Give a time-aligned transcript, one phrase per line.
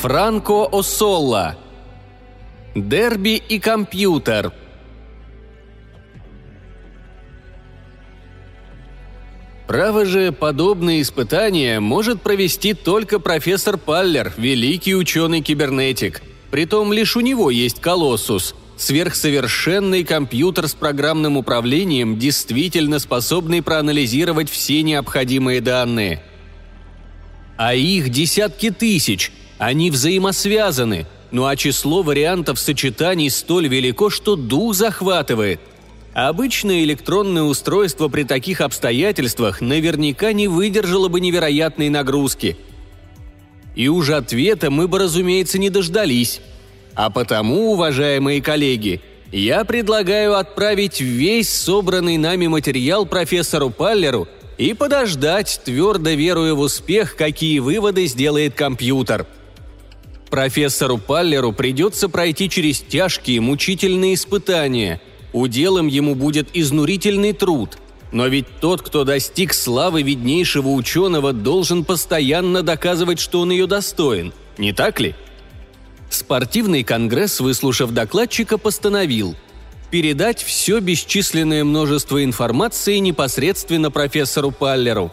[0.00, 1.56] Франко О'Солла.
[2.76, 4.52] Дерби и компьютер.
[9.66, 16.22] Право же, подобные испытания может провести только профессор Паллер, великий ученый-кибернетик.
[16.52, 24.80] Притом лишь у него есть колоссус– сверхсовершенный компьютер с программным управлением, действительно способный проанализировать все
[24.84, 26.22] необходимые данные.
[27.56, 34.74] А их десятки тысяч, они взаимосвязаны, ну а число вариантов сочетаний столь велико, что дух
[34.74, 35.60] захватывает–
[36.20, 42.56] Обычное электронное устройство при таких обстоятельствах наверняка не выдержало бы невероятной нагрузки.
[43.76, 46.40] И уже ответа мы бы, разумеется, не дождались.
[46.96, 49.00] А потому, уважаемые коллеги,
[49.30, 57.14] я предлагаю отправить весь собранный нами материал профессору Паллеру и подождать, твердо веруя в успех,
[57.14, 59.24] какие выводы сделает компьютер.
[60.30, 65.00] Профессору Паллеру придется пройти через тяжкие, мучительные испытания–
[65.32, 67.78] Уделом ему будет изнурительный труд.
[68.10, 74.32] Но ведь тот, кто достиг славы виднейшего ученого, должен постоянно доказывать, что он ее достоин.
[74.56, 75.14] Не так ли?
[76.08, 79.36] Спортивный конгресс, выслушав докладчика, постановил
[79.90, 85.12] передать все бесчисленное множество информации непосредственно профессору Паллеру.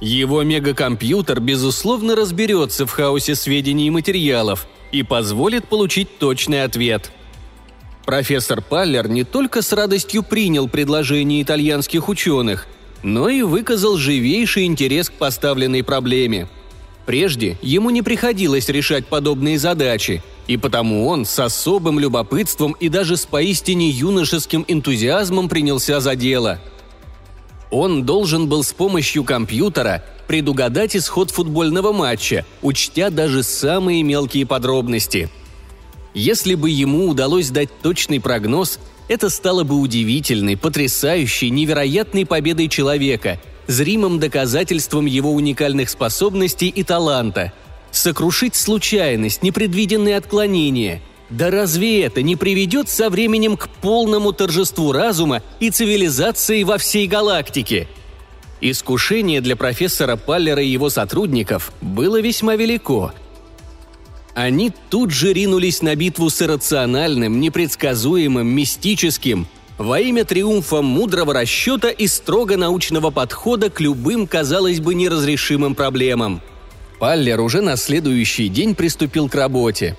[0.00, 7.12] Его мегакомпьютер, безусловно, разберется в хаосе сведений и материалов и позволит получить точный ответ–
[8.10, 12.66] Профессор Паллер не только с радостью принял предложение итальянских ученых,
[13.04, 16.48] но и выказал живейший интерес к поставленной проблеме.
[17.06, 23.16] Прежде ему не приходилось решать подобные задачи, и потому он с особым любопытством и даже
[23.16, 26.58] с поистине юношеским энтузиазмом принялся за дело.
[27.70, 35.28] Он должен был с помощью компьютера предугадать исход футбольного матча, учтя даже самые мелкие подробности–
[36.14, 43.40] если бы ему удалось дать точный прогноз, это стало бы удивительной, потрясающей, невероятной победой человека,
[43.66, 47.52] зримым доказательством его уникальных способностей и таланта.
[47.92, 51.00] Сокрушить случайность, непредвиденные отклонения.
[51.30, 57.06] Да разве это не приведет со временем к полному торжеству разума и цивилизации во всей
[57.06, 57.88] галактике?
[58.60, 63.12] Искушение для профессора Паллера и его сотрудников было весьма велико–
[64.34, 71.90] они тут же ринулись на битву с иррациональным, непредсказуемым, мистическим, во имя триумфа мудрого расчета
[71.90, 76.42] и строго научного подхода к любым, казалось бы, неразрешимым проблемам.
[76.98, 79.96] Паллер уже на следующий день приступил к работе.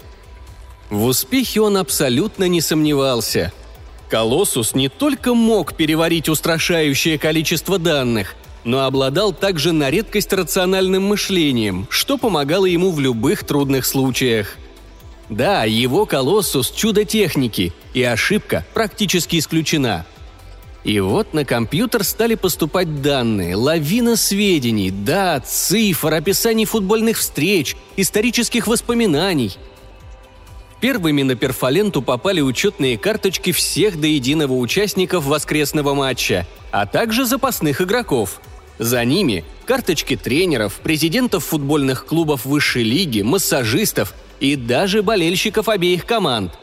[0.91, 3.53] В успехе он абсолютно не сомневался.
[4.09, 8.35] Колоссус не только мог переварить устрашающее количество данных,
[8.66, 14.57] но обладал также на редкость рациональным мышлением, что помогало ему в любых трудных случаях.
[15.30, 20.06] Да, его колоссус– чудо техники, и ошибка практически исключена.
[20.84, 28.68] И вот на компьютер стали поступать данные, лавина сведений, дат, цифр, описаний футбольных встреч, исторических
[28.68, 29.56] воспоминаний.
[30.81, 37.81] Первыми на перфоленту попали учетные карточки всех до единого участников воскресного матча, а также запасных
[37.81, 38.42] игроков–
[38.81, 46.53] за ними карточки тренеров, президентов футбольных клубов высшей лиги, массажистов и даже болельщиков обеих команд.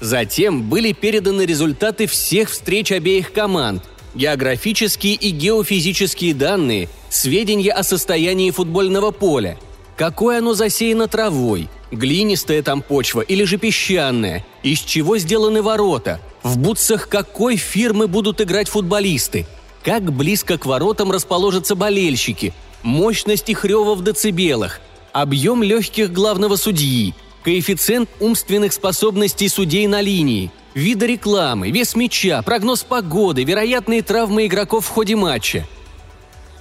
[0.00, 3.84] Затем были переданы результаты всех встреч обеих команд,
[4.16, 9.56] географические и геофизические данные, сведения о состоянии футбольного поля,
[10.00, 16.56] какое оно засеяно травой, глинистая там почва или же песчаная, из чего сделаны ворота, в
[16.56, 19.46] бутсах какой фирмы будут играть футболисты–
[19.84, 24.80] как близко к воротам расположатся болельщики, мощность их рева в децибелах,
[25.12, 27.14] объем легких главного судьи,
[27.44, 34.86] коэффициент умственных способностей судей на линии, виды рекламы, вес мяча, прогноз погоды, вероятные травмы игроков
[34.86, 35.66] в ходе матча.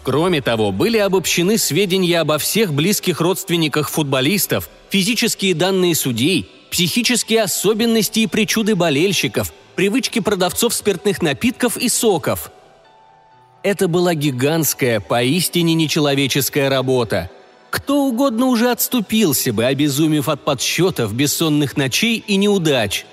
[0.10, 8.22] Кроме того, были обобщены сведения обо всех близких родственниках футболистов, физические данные судей, психические особенности
[8.22, 12.52] и причуды болельщиков, привычки продавцов спиртных напитков и соков–
[13.62, 17.30] это была гигантская, поистине нечеловеческая работа.
[17.70, 23.06] Кто угодно уже отступился бы, обезумев от подсчетов, бессонных ночей и неудач.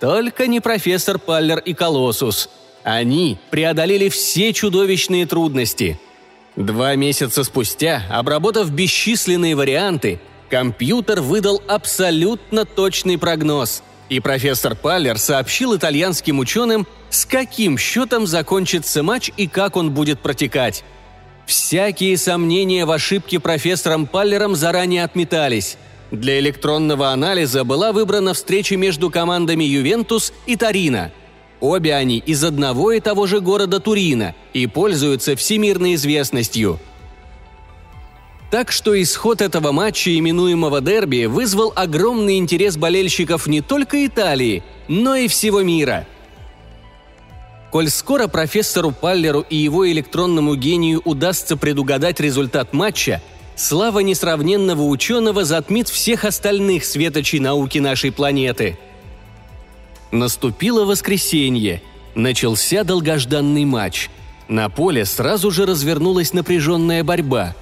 [0.00, 2.48] Только не профессор Паллер и Колоссус.
[2.82, 6.00] Они преодолели все чудовищные трудности.
[6.56, 10.20] Два месяца спустя, обработав бесчисленные варианты,
[10.50, 13.82] компьютер выдал абсолютно точный прогноз–
[14.12, 20.20] и профессор Паллер сообщил итальянским ученым, с каким счетом закончится матч и как он будет
[20.20, 20.84] протекать.
[21.46, 25.78] Всякие сомнения в ошибке профессором Паллером заранее отметались.
[26.10, 31.10] Для электронного анализа была выбрана встреча между командами «Ювентус» и «Торино».
[31.62, 36.80] Обе они из одного и того же города Турина и пользуются всемирной известностью.
[38.50, 45.14] Так что исход этого матча, именуемого дерби, вызвал огромный интерес болельщиков не только Италии, но
[45.14, 46.08] и всего мира.
[47.70, 53.22] Коль скоро профессору Паллеру и его электронному гению удастся предугадать результат матча,
[53.54, 58.76] слава несравненного ученого затмит всех остальных светочей науки нашей планеты.
[60.12, 61.82] Наступило воскресенье.
[62.14, 64.10] Начался долгожданный матч.
[64.46, 67.54] На поле сразу же развернулась напряженная борьба.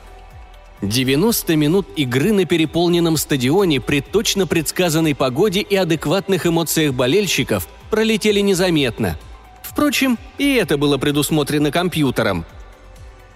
[0.83, 8.41] 90 минут игры на переполненном стадионе при точно предсказанной погоде и адекватных эмоциях болельщиков пролетели
[8.41, 9.17] незаметно.
[9.63, 12.45] Впрочем, и это было предусмотрено компьютером.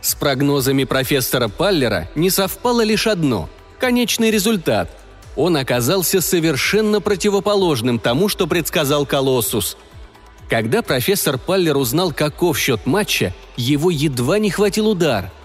[0.01, 4.91] С прогнозами профессора Паллера не совпало лишь одно– конечный результат.
[5.37, 9.77] Он оказался совершенно противоположным тому, что предсказал Колоссус.
[10.49, 15.31] Когда профессор Паллер узнал, каков счет матча, его едва не хватил удар–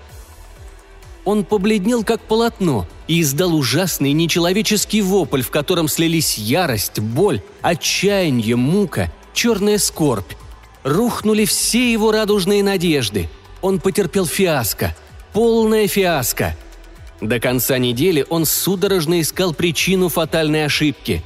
[1.29, 8.55] он побледнел как полотно и издал ужасный нечеловеческий вопль, в котором слились ярость, боль, отчаяние,
[8.55, 10.31] мука, черная скорбь.
[10.83, 13.29] Рухнули все его радужные надежды.
[13.61, 14.95] Он потерпел фиаско,
[15.31, 16.55] полное фиаско.
[17.21, 21.23] До конца недели он судорожно искал причину фатальной ошибки.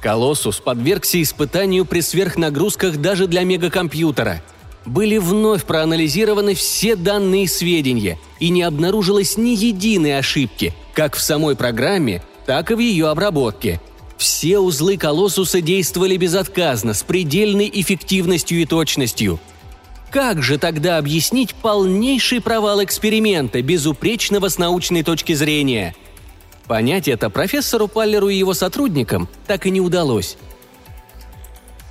[0.00, 4.42] Колоссус подвергся испытанию при сверхнагрузках даже для мегакомпьютера–
[4.86, 11.20] были вновь проанализированы все данные и сведения, и не обнаружилось ни единой ошибки, как в
[11.20, 13.80] самой программе, так и в ее обработке.
[14.16, 19.38] Все узлы колоссуса действовали безотказно, с предельной эффективностью и точностью.
[20.10, 25.94] Как же тогда объяснить полнейший провал эксперимента, безупречного с научной точки зрения?
[26.66, 30.36] Понять это профессору Паллеру и его сотрудникам так и не удалось.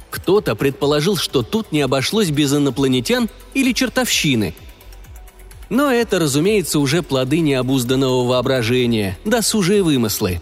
[0.10, 4.56] Кто-то предположил, что тут не обошлось без инопланетян или чертовщины.
[5.70, 10.42] Но это, разумеется, уже плоды необузданного воображения, досужие вымыслы.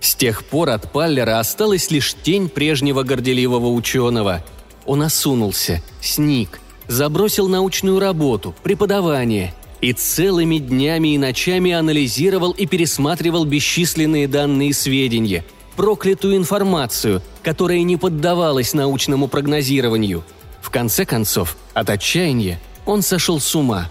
[0.00, 4.44] С тех пор от Паллера осталась лишь тень прежнего горделивого ученого.
[4.86, 13.44] Он осунулся, сник, забросил научную работу, преподавание и целыми днями и ночами анализировал и пересматривал
[13.44, 15.44] бесчисленные данные и сведения–
[15.76, 20.24] проклятую информацию, которая не поддавалась научному прогнозированию.
[20.60, 23.90] В конце концов, от отчаяния он сошел с ума.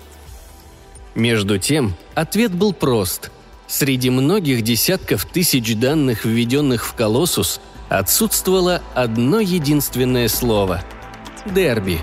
[1.13, 3.31] Между тем, ответ был прост.
[3.68, 10.81] Среди многих десятков тысяч данных, введенных в «Колоссус», отсутствовало одно единственное слово–
[11.45, 12.01] «Дерби».